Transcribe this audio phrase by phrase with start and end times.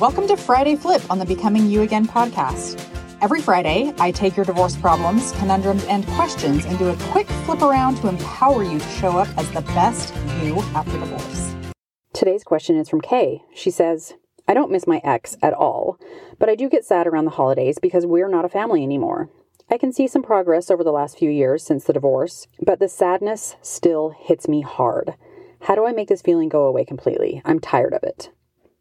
[0.00, 2.82] Welcome to Friday Flip on the Becoming You Again podcast.
[3.20, 7.60] Every Friday, I take your divorce problems, conundrums, and questions and do a quick flip
[7.60, 11.54] around to empower you to show up as the best you after divorce.
[12.14, 13.42] Today's question is from Kay.
[13.54, 14.14] She says,
[14.48, 15.98] I don't miss my ex at all,
[16.38, 19.28] but I do get sad around the holidays because we're not a family anymore.
[19.70, 22.88] I can see some progress over the last few years since the divorce, but the
[22.88, 25.16] sadness still hits me hard.
[25.60, 27.42] How do I make this feeling go away completely?
[27.44, 28.30] I'm tired of it.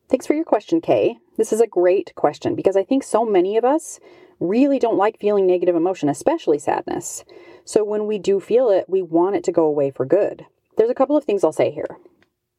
[0.09, 1.19] Thanks for your question, Kay.
[1.37, 3.99] This is a great question because I think so many of us
[4.39, 7.23] really don't like feeling negative emotion, especially sadness.
[7.63, 10.47] So when we do feel it, we want it to go away for good.
[10.77, 11.99] There's a couple of things I'll say here.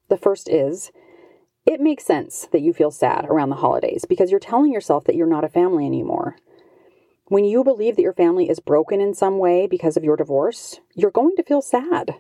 [0.09, 0.93] The first is
[1.67, 5.17] it makes sense that you feel sad around the holidays because you're telling yourself that
[5.17, 6.37] you're not a family anymore.
[7.27, 10.79] When you believe that your family is broken in some way because of your divorce,
[10.95, 12.15] you're going to feel sad.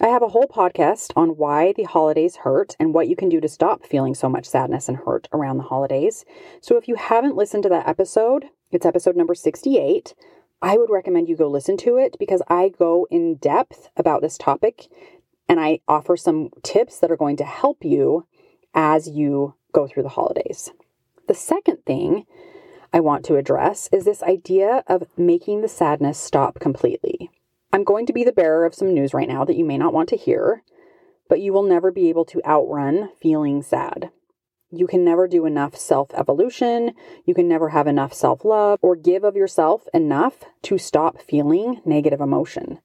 [0.00, 3.40] I have a whole podcast on why the holidays hurt and what you can do
[3.40, 6.24] to stop feeling so much sadness and hurt around the holidays.
[6.60, 10.14] So if you haven't listened to that episode, it's episode number 68.
[10.62, 14.38] I would recommend you go listen to it because I go in depth about this
[14.38, 14.86] topic
[15.48, 18.24] and I offer some tips that are going to help you
[18.74, 20.70] as you go through the holidays.
[21.26, 22.24] The second thing
[22.92, 27.30] I want to address is this idea of making the sadness stop completely.
[27.72, 29.92] I'm going to be the bearer of some news right now that you may not
[29.92, 30.62] want to hear,
[31.28, 34.10] but you will never be able to outrun feeling sad.
[34.70, 36.92] You can never do enough self evolution.
[37.24, 41.80] You can never have enough self love or give of yourself enough to stop feeling
[41.84, 42.80] negative emotion.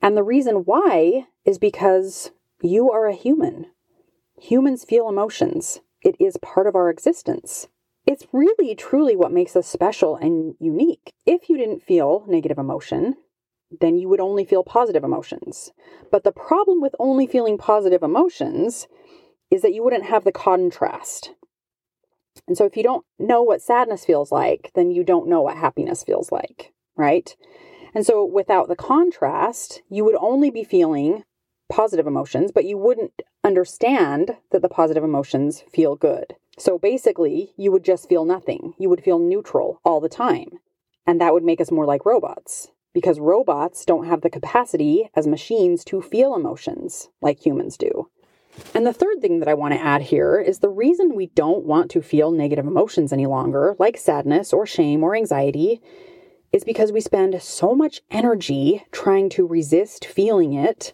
[0.00, 3.66] And the reason why is because you are a human.
[4.40, 7.68] Humans feel emotions, it is part of our existence.
[8.04, 11.12] It's really, truly what makes us special and unique.
[11.24, 13.14] If you didn't feel negative emotion,
[13.80, 15.72] then you would only feel positive emotions.
[16.10, 18.88] But the problem with only feeling positive emotions
[19.50, 21.32] is that you wouldn't have the contrast.
[22.48, 25.56] And so if you don't know what sadness feels like, then you don't know what
[25.56, 27.36] happiness feels like, right?
[27.94, 31.24] And so without the contrast, you would only be feeling
[31.68, 36.34] positive emotions, but you wouldn't understand that the positive emotions feel good.
[36.58, 38.74] So basically, you would just feel nothing.
[38.78, 40.58] You would feel neutral all the time.
[41.06, 45.26] And that would make us more like robots because robots don't have the capacity as
[45.26, 48.08] machines to feel emotions like humans do.
[48.74, 51.64] And the third thing that I want to add here is the reason we don't
[51.64, 55.80] want to feel negative emotions any longer, like sadness or shame or anxiety,
[56.52, 60.92] is because we spend so much energy trying to resist feeling it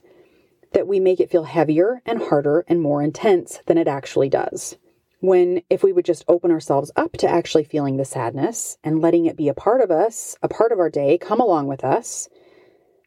[0.73, 4.77] that we make it feel heavier and harder and more intense than it actually does.
[5.21, 9.27] When, if we would just open ourselves up to actually feeling the sadness and letting
[9.27, 12.29] it be a part of us, a part of our day, come along with us,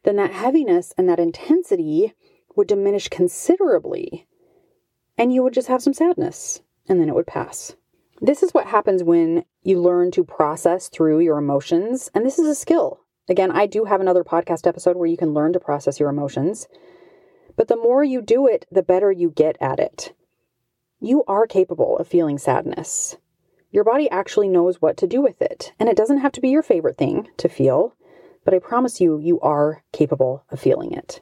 [0.04, 2.12] then that heaviness and that intensity
[2.54, 4.26] would diminish considerably.
[5.16, 7.76] And you would just have some sadness, and then it would pass.
[8.20, 12.10] This is what happens when you learn to process through your emotions.
[12.14, 13.00] And this is a skill.
[13.28, 16.68] Again, I do have another podcast episode where you can learn to process your emotions.
[17.56, 20.14] But the more you do it, the better you get at it
[21.02, 23.16] you are capable of feeling sadness.
[23.72, 26.50] Your body actually knows what to do with it, and it doesn't have to be
[26.50, 27.96] your favorite thing to feel,
[28.44, 31.20] but I promise you, you are capable of feeling it.